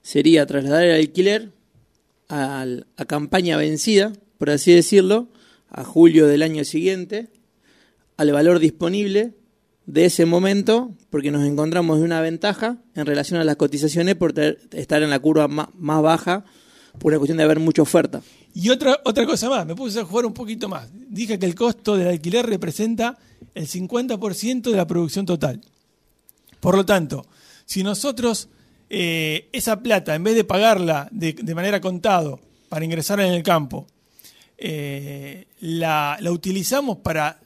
sería 0.03 0.45
trasladar 0.45 0.83
el 0.83 0.95
alquiler 0.95 1.51
a, 2.29 2.65
campaña 3.07 3.57
vencida, 3.57 4.13
por 4.37 4.49
así 4.49 4.73
decirlo, 4.73 5.27
a 5.69 5.83
julio 5.83 6.27
del 6.27 6.43
año 6.43 6.63
siguiente, 6.63 7.29
al 8.17 8.31
valor 8.31 8.59
disponible 8.59 9.33
de 9.85 10.05
ese 10.05 10.25
momento, 10.25 10.95
porque 11.09 11.31
nos 11.31 11.45
encontramos 11.45 11.97
de 11.97 12.05
una 12.05 12.21
ventaja 12.21 12.77
en 12.95 13.05
relación 13.05 13.41
a 13.41 13.43
las 13.43 13.55
cotizaciones 13.55 14.15
por 14.15 14.33
estar 14.39 15.01
en 15.01 15.09
la 15.09 15.19
curva 15.19 15.47
más, 15.47 15.67
baja 15.77 16.45
por 16.99 17.11
una 17.11 17.19
cuestión 17.19 17.37
de 17.37 17.43
haber 17.43 17.59
mucha 17.59 17.81
oferta. 17.81 18.21
Y 18.53 18.69
otra, 18.69 18.99
otra 19.05 19.25
cosa 19.25 19.49
más, 19.49 19.65
me 19.65 19.75
puse 19.75 19.99
a 19.99 20.05
jugar 20.05 20.25
un 20.25 20.33
poquito 20.33 20.69
más. 20.69 20.89
Dije 20.93 21.39
que 21.39 21.45
el 21.45 21.55
costo 21.55 21.95
del 21.95 22.07
alquiler 22.07 22.45
representa 22.45 23.17
el 23.55 23.67
50% 23.67 24.69
de 24.69 24.77
la 24.77 24.85
producción 24.85 25.25
total. 25.25 25.61
Por 26.59 26.75
lo 26.75 26.85
tanto, 26.85 27.25
si 27.65 27.83
nosotros 27.83 28.49
eh, 28.89 29.49
esa 29.51 29.81
plata, 29.81 30.15
en 30.15 30.23
vez 30.23 30.35
de 30.35 30.43
pagarla 30.43 31.07
de, 31.11 31.35
manera 31.53 31.79
contado 31.79 32.39
para 32.69 32.85
ingresar 32.85 33.19
en 33.19 33.33
el 33.33 33.43
campo, 33.43 33.85
eh, 34.57 35.45
la, 35.59 36.17
utilizamos 36.29 36.97
para 36.97 37.39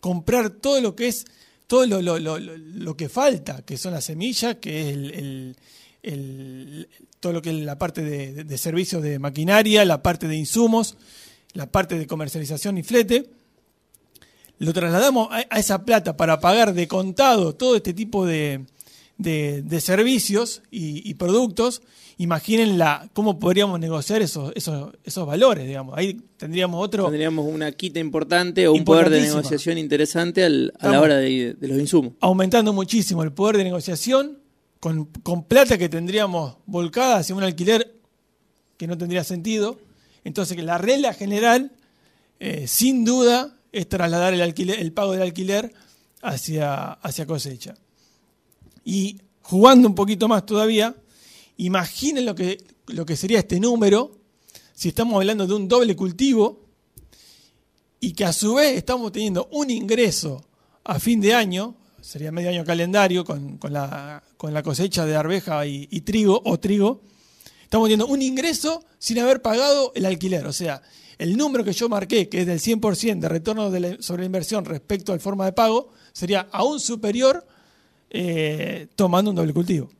comprar 0.00 0.50
todo 0.50 0.80
lo 0.80 0.94
que 0.94 1.08
es, 1.08 1.24
todo 1.66 1.86
lo, 1.86 2.96
que 2.96 3.08
falta, 3.08 3.62
que 3.62 3.76
son 3.78 3.92
las 3.92 4.04
semillas, 4.04 4.56
que 4.56 4.90
es 4.90 4.96
el, 6.02 6.88
todo 7.20 7.32
lo 7.32 7.42
que 7.42 7.50
es 7.50 7.56
la 7.56 7.78
parte 7.78 8.02
de, 8.02 8.44
de, 8.44 8.58
servicios 8.58 9.02
de 9.02 9.18
maquinaria, 9.18 9.84
la 9.84 10.02
parte 10.02 10.28
de 10.28 10.36
insumos, 10.36 10.96
la 11.54 11.66
parte 11.66 11.98
de 11.98 12.06
comercialización 12.06 12.78
y 12.78 12.82
flete, 12.82 13.30
lo 14.58 14.72
trasladamos 14.72 15.28
a, 15.30 15.40
esa 15.58 15.84
plata 15.84 16.16
para 16.16 16.40
pagar 16.40 16.74
de 16.74 16.86
contado 16.86 17.54
todo 17.54 17.76
este 17.76 17.94
tipo 17.94 18.26
de, 18.26 18.66
de, 19.18 19.80
servicios 19.80 20.62
y, 20.70 21.14
productos, 21.14 21.82
imaginen 22.18 22.78
la, 22.78 23.08
cómo 23.12 23.38
podríamos 23.38 23.80
negociar 23.80 24.22
esos, 24.22 24.52
esos, 24.54 24.92
esos 25.04 25.26
valores, 25.26 25.66
digamos. 25.66 25.96
Ahí 25.96 26.20
tendríamos 26.36 26.84
otro... 26.84 27.04
Tendríamos 27.04 27.46
una 27.46 27.72
quita 27.72 28.00
importante 28.00 28.66
o 28.68 28.72
un 28.72 28.84
poder 28.84 29.10
de 29.10 29.22
negociación 29.22 29.78
interesante 29.78 30.44
a 30.44 30.48
la 30.48 31.00
hora 31.00 31.16
de, 31.16 31.56
los 31.60 31.78
insumos. 31.78 32.12
Aumentando 32.20 32.72
muchísimo 32.72 33.22
el 33.22 33.32
poder 33.32 33.56
de 33.56 33.64
negociación 33.64 34.38
con, 34.80 35.06
con 35.22 35.44
plata 35.44 35.78
que 35.78 35.88
tendríamos 35.88 36.56
volcada 36.66 37.18
hacia 37.18 37.34
un 37.34 37.42
alquiler 37.42 37.96
que 38.76 38.86
no 38.86 38.98
tendría 38.98 39.24
sentido. 39.24 39.78
Entonces, 40.24 40.62
la 40.62 40.78
regla 40.78 41.14
general, 41.14 41.72
eh, 42.40 42.66
sin 42.66 43.04
duda, 43.04 43.56
es 43.72 43.88
trasladar 43.88 44.34
el, 44.34 44.42
alquiler, 44.42 44.80
el 44.80 44.92
pago 44.92 45.12
del 45.12 45.22
alquiler 45.22 45.72
hacia, 46.22 46.92
hacia 46.92 47.26
cosecha. 47.26 47.74
Y 48.86 49.20
jugando 49.42 49.88
un 49.88 49.96
poquito 49.96 50.28
más 50.28 50.46
todavía, 50.46 50.94
imaginen 51.56 52.24
lo 52.24 52.36
que, 52.36 52.64
lo 52.86 53.04
que 53.04 53.16
sería 53.16 53.40
este 53.40 53.58
número 53.58 54.12
si 54.76 54.90
estamos 54.90 55.16
hablando 55.16 55.46
de 55.46 55.54
un 55.54 55.66
doble 55.66 55.96
cultivo 55.96 56.60
y 57.98 58.12
que 58.12 58.24
a 58.24 58.32
su 58.32 58.54
vez 58.54 58.76
estamos 58.76 59.10
teniendo 59.10 59.48
un 59.50 59.70
ingreso 59.70 60.44
a 60.84 61.00
fin 61.00 61.20
de 61.20 61.34
año, 61.34 61.74
sería 62.00 62.30
medio 62.30 62.50
año 62.50 62.64
calendario 62.64 63.24
con, 63.24 63.58
la, 63.70 64.22
con 64.36 64.54
la, 64.54 64.62
cosecha 64.62 65.04
de 65.04 65.16
arveja 65.16 65.66
y, 65.66 65.86
trigo 66.02 66.40
o 66.44 66.60
trigo, 66.60 67.00
estamos 67.62 67.86
teniendo 67.86 68.06
un 68.06 68.22
ingreso 68.22 68.84
sin 68.98 69.18
haber 69.18 69.42
pagado 69.42 69.92
el 69.96 70.04
alquiler. 70.04 70.46
O 70.46 70.52
sea, 70.52 70.80
el 71.18 71.36
número 71.36 71.64
que 71.64 71.72
yo 71.72 71.88
marqué, 71.88 72.28
que 72.28 72.42
es 72.42 72.46
del 72.46 72.60
100% 72.60 73.18
de 73.18 73.28
retorno 73.28 73.72
sobre 74.00 74.22
la 74.22 74.26
inversión 74.26 74.64
respecto 74.64 75.12
al 75.12 75.20
forma 75.20 75.46
de 75.46 75.52
pago, 75.54 75.88
sería 76.12 76.48
aún 76.52 76.78
superior 76.78 77.46
eh, 78.10 78.88
tomando 78.94 79.30
un 79.30 79.36
doble 79.36 79.52
cultivo. 79.52 79.90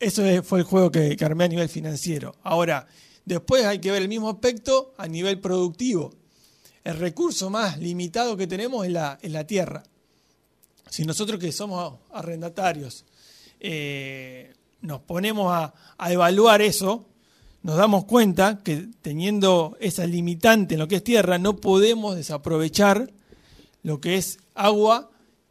Eso 0.00 0.22
fue 0.44 0.60
el 0.60 0.64
juego 0.64 0.90
que, 0.90 1.16
armé 1.20 1.44
a 1.44 1.48
nivel 1.48 1.68
financiero. 1.68 2.36
Ahora, 2.42 2.86
después 3.24 3.64
hay 3.64 3.80
que 3.80 3.90
ver 3.90 4.02
el 4.02 4.08
mismo 4.08 4.30
aspecto 4.30 4.94
a 4.96 5.08
nivel 5.08 5.40
productivo. 5.40 6.12
El 6.84 6.96
recurso 6.98 7.50
más 7.50 7.78
limitado 7.78 8.36
que 8.36 8.46
tenemos 8.46 8.86
es 8.86 8.92
la, 8.92 9.46
tierra. 9.46 9.82
Si 10.88 11.04
nosotros 11.04 11.40
que 11.40 11.52
somos 11.52 11.98
arrendatarios 12.12 13.04
eh, 13.60 14.54
nos 14.80 15.00
ponemos 15.00 15.52
a 15.52 16.12
evaluar 16.12 16.62
eso, 16.62 17.08
nos 17.62 17.76
damos 17.76 18.04
cuenta 18.04 18.62
que 18.62 18.88
teniendo 19.02 19.76
esa 19.80 20.06
limitante 20.06 20.74
en 20.74 20.80
lo 20.80 20.88
que 20.88 20.96
es 20.96 21.04
tierra, 21.04 21.38
no 21.38 21.56
podemos 21.56 22.16
desaprovechar 22.16 23.12
lo 23.82 24.00
que 24.00 24.16
es 24.16 24.38
agua 24.54 25.10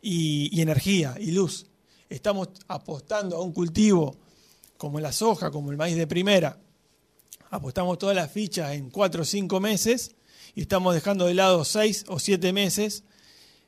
y, 0.10 0.62
energía 0.62 1.16
y 1.20 1.32
luz. 1.32 1.66
Estamos 2.10 2.50
apostando 2.70 3.36
a 3.36 3.42
un 3.42 3.52
cultivo 3.52 4.16
como 4.78 5.02
la 5.02 5.12
soja, 5.12 5.52
como 5.52 5.70
el 5.72 5.78
maíz 5.78 5.98
de 5.98 6.08
primera, 6.08 6.58
apostamos 7.50 7.98
todas 7.98 8.16
las 8.16 8.32
fichas 8.32 8.74
en 8.74 8.90
cuatro 8.90 9.24
o 9.24 9.26
cinco 9.26 9.60
meses 9.60 10.16
y 10.56 10.62
estamos 10.62 10.94
dejando 10.94 11.26
de 11.26 11.34
lado 11.34 11.66
seis 11.66 12.06
o 12.08 12.20
siete 12.20 12.54
meses 12.54 13.04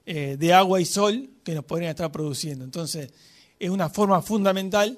eh, 0.05 0.37
de 0.39 0.53
agua 0.53 0.79
y 0.79 0.85
sol 0.85 1.29
que 1.43 1.55
nos 1.55 1.65
podrían 1.65 1.89
estar 1.89 2.11
produciendo. 2.11 2.63
Entonces, 2.63 3.11
es 3.59 3.69
una 3.69 3.89
forma 3.89 4.21
fundamental 4.21 4.97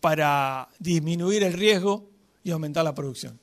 para 0.00 0.68
disminuir 0.78 1.42
el 1.42 1.54
riesgo 1.54 2.08
y 2.44 2.52
aumentar 2.52 2.84
la 2.84 2.94
producción. 2.94 3.40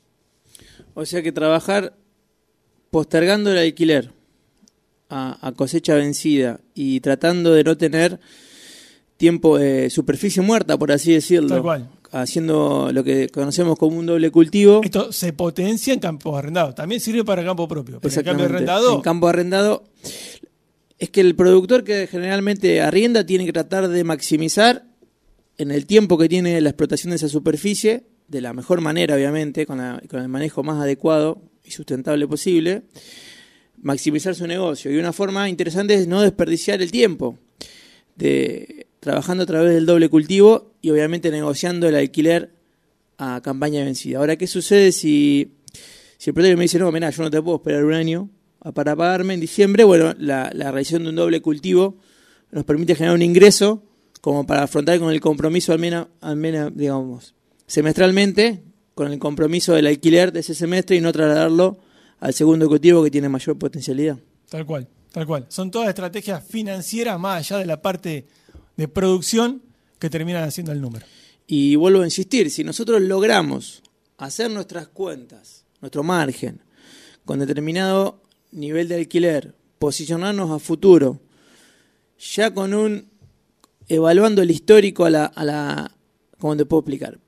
O 0.93 1.05
sea 1.05 1.21
que 1.21 1.33
trabajar 1.33 1.93
postergando 2.89 3.51
el 3.51 3.57
alquiler 3.57 4.16
a, 5.09 5.37
a 5.47 5.51
cosecha 5.53 5.95
vencida 5.95 6.59
y 6.73 6.99
tratando 6.99 7.53
de 7.53 7.63
no 7.63 7.77
tener 7.77 8.19
tiempo 9.17 9.57
de 9.57 9.89
superficie 9.89 10.41
muerta, 10.41 10.77
por 10.77 10.91
así 10.91 11.13
decirlo. 11.13 11.49
Tal 11.49 11.61
cual. 11.61 11.89
Haciendo 12.11 12.89
lo 12.93 13.03
que 13.03 13.27
conocemos 13.29 13.77
como 13.77 13.97
un 13.97 14.05
doble 14.05 14.31
cultivo. 14.31 14.81
Esto 14.83 15.11
se 15.11 15.33
potencia 15.33 15.93
en 15.93 15.99
campos 15.99 16.37
arrendados. 16.37 16.73
También 16.75 17.01
sirve 17.01 17.25
para 17.25 17.43
campo 17.43 17.67
propio. 17.67 17.99
Pero 17.99 18.13
arrendado, 18.45 18.95
En 18.95 19.01
campo 19.01 19.27
arrendado. 19.27 19.83
Es 20.99 21.09
que 21.09 21.21
el 21.21 21.35
productor 21.35 21.83
que 21.83 22.07
generalmente 22.07 22.81
arrienda 22.81 23.25
tiene 23.25 23.45
que 23.45 23.53
tratar 23.53 23.87
de 23.89 24.03
maximizar 24.03 24.85
en 25.57 25.71
el 25.71 25.85
tiempo 25.85 26.17
que 26.17 26.29
tiene 26.29 26.59
la 26.61 26.69
explotación 26.69 27.09
de 27.11 27.17
esa 27.17 27.27
superficie, 27.29 28.03
de 28.27 28.41
la 28.41 28.53
mejor 28.53 28.81
manera, 28.81 29.15
obviamente, 29.15 29.65
con, 29.65 29.77
la- 29.79 30.01
con 30.09 30.21
el 30.21 30.27
manejo 30.29 30.63
más 30.63 30.81
adecuado 30.81 31.41
y 31.63 31.71
sustentable 31.71 32.25
posible, 32.27 32.83
maximizar 33.81 34.35
su 34.35 34.47
negocio. 34.47 34.91
Y 34.91 34.97
una 34.97 35.13
forma 35.13 35.49
interesante 35.49 35.93
es 35.93 36.07
no 36.07 36.21
desperdiciar 36.21 36.81
el 36.81 36.91
tiempo, 36.91 37.37
de 38.15 38.87
trabajando 38.99 39.43
a 39.43 39.45
través 39.45 39.73
del 39.73 39.85
doble 39.85 40.09
cultivo 40.09 40.73
y 40.81 40.89
obviamente 40.89 41.31
negociando 41.31 41.87
el 41.87 41.95
alquiler 41.95 42.51
a 43.17 43.41
campaña 43.41 43.83
vencida. 43.83 44.19
Ahora, 44.19 44.35
¿qué 44.35 44.47
sucede 44.47 44.91
si, 44.91 45.53
si 46.17 46.29
el 46.29 46.33
productor 46.33 46.57
me 46.57 46.63
dice, 46.63 46.79
no, 46.79 46.91
mira, 46.91 47.09
yo 47.09 47.23
no 47.23 47.29
te 47.29 47.41
puedo 47.41 47.57
esperar 47.57 47.85
un 47.85 47.93
año 47.93 48.29
para 48.73 48.95
pagarme 48.95 49.35
en 49.35 49.39
diciembre? 49.39 49.83
Bueno, 49.83 50.13
la, 50.17 50.51
la 50.53 50.71
realización 50.71 51.03
de 51.03 51.09
un 51.09 51.15
doble 51.15 51.41
cultivo 51.41 51.97
nos 52.51 52.63
permite 52.63 52.95
generar 52.95 53.15
un 53.15 53.21
ingreso 53.21 53.83
como 54.21 54.45
para 54.45 54.63
afrontar 54.63 54.99
con 54.99 55.11
el 55.11 55.21
compromiso 55.21 55.73
al 55.73 55.79
menos, 55.79 56.07
al 56.21 56.35
menos 56.35 56.75
digamos, 56.75 57.33
semestralmente, 57.65 58.63
con 58.93 59.11
el 59.11 59.19
compromiso 59.19 59.73
del 59.73 59.87
alquiler 59.87 60.33
de 60.33 60.39
ese 60.39 60.55
semestre 60.55 60.95
y 60.95 61.01
no 61.01 61.11
trasladarlo 61.11 61.77
al 62.19 62.33
segundo 62.33 62.67
cultivo 62.67 63.03
que 63.03 63.11
tiene 63.11 63.29
mayor 63.29 63.57
potencialidad. 63.57 64.17
tal 64.49 64.65
cual, 64.65 64.87
tal 65.11 65.25
cual. 65.25 65.45
Son 65.49 65.71
todas 65.71 65.89
estrategias 65.89 66.43
financieras 66.43 67.19
más 67.19 67.39
allá 67.39 67.59
de 67.59 67.65
la 67.65 67.81
parte 67.81 68.27
de 68.75 68.87
producción 68.87 69.61
que 69.99 70.09
terminan 70.09 70.43
haciendo 70.43 70.71
el 70.71 70.81
número. 70.81 71.05
Y 71.47 71.75
vuelvo 71.75 72.01
a 72.01 72.05
insistir, 72.05 72.51
si 72.51 72.63
nosotros 72.63 73.01
logramos 73.01 73.81
hacer 74.17 74.51
nuestras 74.51 74.87
cuentas, 74.87 75.65
nuestro 75.81 76.03
margen, 76.03 76.61
con 77.25 77.39
determinado 77.39 78.21
nivel 78.51 78.87
de 78.87 78.95
alquiler, 78.95 79.55
posicionarnos 79.79 80.51
a 80.51 80.59
futuro, 80.59 81.19
ya 82.19 82.53
con 82.53 82.73
un, 82.73 83.09
evaluando 83.87 84.41
el 84.41 84.51
histórico 84.51 85.05
a 85.05 85.09
la, 85.09 85.25
a 85.25 85.45
la 85.45 85.91
¿cómo 86.39 86.55
te 86.57 86.65
puedo 86.65 86.81
explicar? 86.81 87.19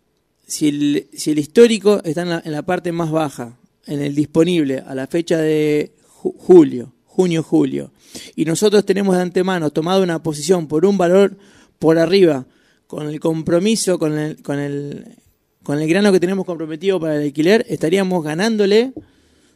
Si 0.48 0.67
el, 0.67 1.10
si 1.13 1.31
el 1.31 1.39
histórico 1.39 2.01
está 2.03 2.24
en 2.24 2.29
la, 2.29 2.41
en 2.43 2.51
la 2.51 2.63
parte 2.63 2.91
más 2.91 3.12
baja, 3.12 3.58
en 3.89 4.01
el 4.01 4.15
disponible, 4.15 4.84
a 4.86 4.96
la 4.96 5.08
fecha 5.08 5.38
de 5.38 5.93
ju- 6.21 6.34
julio, 6.38 6.93
junio, 7.06 7.43
julio, 7.43 7.91
y 8.36 8.45
nosotros 8.45 8.86
tenemos 8.86 9.15
de 9.15 9.21
antemano 9.23 9.69
tomado 9.71 10.04
una 10.04 10.21
posición 10.23 10.67
por 10.67 10.86
un 10.86 10.97
valor 10.97 11.38
por 11.80 11.97
arriba, 11.99 12.45
con 12.88 13.08
el 13.08 13.19
compromiso, 13.19 13.99
con 13.99 14.17
el, 14.17 14.41
con 14.41 14.60
el, 14.60 15.17
con 15.63 15.80
el 15.80 15.88
grano 15.89 16.12
que 16.12 16.19
tenemos 16.19 16.45
comprometido 16.45 16.99
para 16.99 17.15
el 17.17 17.23
alquiler, 17.23 17.65
estaríamos 17.69 18.23
ganándole 18.23 18.93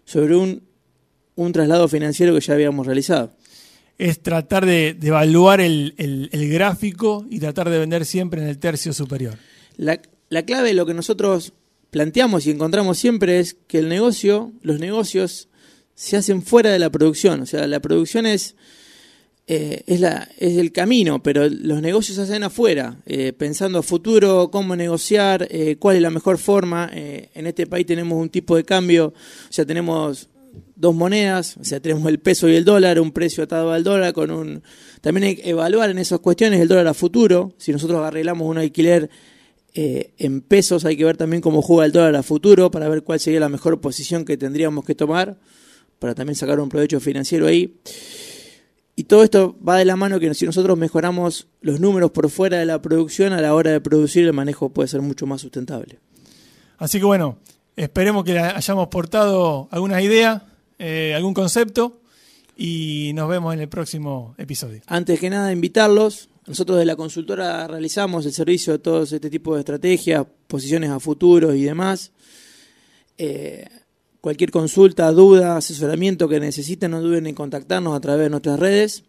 sobre 0.06 0.36
un, 0.36 0.64
un 1.36 1.52
traslado 1.52 1.88
financiero 1.88 2.34
que 2.36 2.42
ya 2.42 2.54
habíamos 2.54 2.86
realizado. 2.86 3.34
Es 3.98 4.22
tratar 4.22 4.66
de, 4.66 4.94
de 4.94 5.08
evaluar 5.08 5.62
el, 5.62 5.94
el- 5.98 6.30
el 6.32 6.50
gráfico 6.50 7.26
y 7.30 7.40
tratar 7.40 7.70
de 7.70 7.80
vender 7.80 8.06
siempre 8.06 8.42
en 8.42 8.48
el 8.48 8.58
tercio 8.60 8.92
superior. 8.94 9.36
La, 9.78 10.00
la 10.30 10.44
clave 10.44 10.70
de 10.70 10.74
lo 10.76 10.86
que 10.86 10.94
nosotros 10.94 11.54
planteamos 11.94 12.48
y 12.48 12.52
encontramos 12.52 12.98
siempre 12.98 13.40
es 13.40 13.56
que 13.68 13.78
el 13.78 13.88
negocio, 13.88 14.52
los 14.64 14.80
negocios 14.80 15.48
se 15.94 16.18
hacen 16.18 16.42
fuera 16.42 16.72
de 16.72 16.80
la 16.80 16.90
producción. 16.90 17.42
O 17.42 17.46
sea, 17.46 17.68
la 17.68 17.80
producción 17.80 18.26
es, 18.26 18.56
eh, 19.46 19.84
es, 19.86 20.00
la, 20.02 20.28
es 20.40 20.58
el 20.58 20.72
camino, 20.72 21.22
pero 21.22 21.48
los 21.48 21.84
negocios 21.84 22.16
se 22.16 22.24
hacen 22.24 22.44
afuera, 22.44 22.98
eh, 23.06 23.32
pensando 23.32 23.78
a 23.78 23.84
futuro, 23.84 24.50
cómo 24.52 24.76
negociar, 24.76 25.48
eh, 25.52 25.76
cuál 25.78 25.98
es 25.98 26.02
la 26.02 26.10
mejor 26.10 26.40
forma. 26.40 26.90
Eh, 26.92 27.30
en 27.36 27.46
este 27.46 27.68
país 27.68 27.86
tenemos 27.86 28.20
un 28.20 28.30
tipo 28.30 28.56
de 28.56 28.66
cambio, 28.66 29.14
o 29.50 29.54
sea, 29.54 29.64
tenemos 29.64 30.30
dos 30.76 30.96
monedas, 30.96 31.58
o 31.58 31.64
sea, 31.64 31.80
tenemos 31.80 32.08
el 32.10 32.20
peso 32.20 32.50
y 32.50 32.56
el 32.56 32.66
dólar, 32.66 33.00
un 33.00 33.12
precio 33.12 33.44
atado 33.44 33.72
al 33.72 33.84
dólar, 33.84 34.14
con 34.14 34.32
un... 34.32 34.64
También 35.02 35.26
hay 35.26 35.36
que 35.36 35.50
evaluar 35.50 35.92
en 35.92 36.00
esas 36.00 36.20
cuestiones 36.22 36.60
el 36.60 36.68
dólar 36.68 36.88
a 36.88 36.96
futuro. 36.96 37.54
Si 37.58 37.72
nosotros 37.72 38.02
arreglamos 38.02 38.48
un 38.48 38.58
alquiler 38.58 39.12
eh, 39.74 40.14
en 40.18 40.42
pesos, 40.42 40.86
hay 40.86 40.96
que 40.96 41.06
ver 41.06 41.18
también 41.18 41.42
cómo 41.42 41.62
juega 41.62 41.86
el 41.86 41.92
dólar 41.92 42.16
a 42.16 42.24
futuro 42.24 42.70
para 42.70 42.88
ver 42.90 43.04
cuál 43.04 43.20
sería 43.20 43.40
la 43.40 43.50
mejor 43.50 43.82
posición 43.82 44.24
que 44.24 44.38
tendríamos 44.38 44.86
que 44.86 44.94
tomar 44.94 45.40
para 46.00 46.14
también 46.14 46.36
sacar 46.36 46.60
un 46.60 46.70
provecho 46.70 47.00
financiero 47.00 47.48
ahí. 47.48 47.80
Y 48.96 49.06
todo 49.06 49.24
esto 49.24 49.58
va 49.68 49.78
de 49.78 49.86
la 49.86 49.96
mano 49.96 50.20
que 50.20 50.32
si 50.36 50.46
nosotros 50.46 50.78
mejoramos 50.78 51.48
los 51.62 51.80
números 51.80 52.12
por 52.12 52.30
fuera 52.30 52.60
de 52.60 52.66
la 52.66 52.82
producción, 52.82 53.34
a 53.34 53.42
la 53.42 53.56
hora 53.56 53.72
de 53.72 53.82
producir 53.82 54.26
el 54.26 54.34
manejo 54.34 54.70
puede 54.70 54.88
ser 54.88 55.02
mucho 55.02 55.26
más 55.26 55.42
sustentable. 55.42 56.00
Así 56.78 57.00
que 57.00 57.06
bueno, 57.06 57.38
esperemos 57.76 58.24
que 58.24 58.38
hayamos 58.38 58.88
portado 58.90 59.68
algunas 59.72 60.04
ideas, 60.04 60.44
eh, 60.78 61.14
algún 61.16 61.34
concepto 61.34 62.02
y 62.56 63.12
nos 63.16 63.28
vemos 63.30 63.54
en 63.54 63.62
el 63.62 63.70
próximo 63.70 64.36
episodio. 64.38 64.82
Antes 64.86 65.20
que 65.20 65.30
nada, 65.30 65.52
invitarlos. 65.52 66.30
Nosotros 66.46 66.78
de 66.78 66.86
la 66.86 66.96
consultora 66.96 67.68
realizamos 67.68 68.26
el 68.26 68.34
servicio 68.34 68.74
de 68.74 68.80
todo 68.80 69.04
este 69.04 69.30
tipo 69.30 69.54
de 69.54 69.62
estrategias, 69.62 70.26
posiciones 70.48 70.90
a 70.90 71.00
futuro 71.00 71.54
y 71.54 71.64
demás. 71.64 72.12
Eh, 73.18 73.66
cualquier 74.20 74.52
consulta, 74.52 75.10
duda, 75.12 75.58
asesoramiento 75.58 76.28
que 76.28 76.40
necesiten, 76.40 76.92
no 76.92 77.02
duden 77.02 77.28
en 77.28 77.36
contactarnos 77.36 77.96
a 77.96 78.02
través 78.02 78.26
de 78.26 78.30
nuestras 78.30 78.60
redes, 78.60 79.04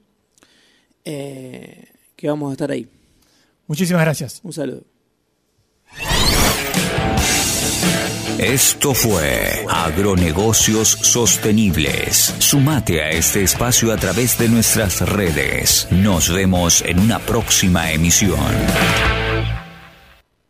eh, 1.04 1.88
que 2.14 2.28
vamos 2.28 2.50
a 2.50 2.52
estar 2.52 2.70
ahí. 2.70 2.88
Muchísimas 3.66 4.02
gracias. 4.02 4.40
Un 4.44 4.52
saludo. 4.52 4.93
Esto 8.38 8.94
fue 8.94 9.64
Agronegocios 9.68 10.88
Sostenibles. 10.88 12.34
Sumate 12.38 13.00
a 13.00 13.10
este 13.10 13.44
espacio 13.44 13.92
a 13.92 13.96
través 13.96 14.36
de 14.38 14.48
nuestras 14.48 15.00
redes. 15.00 15.86
Nos 15.90 16.28
vemos 16.32 16.82
en 16.82 16.98
una 16.98 17.20
próxima 17.20 17.92
emisión. 17.92 18.40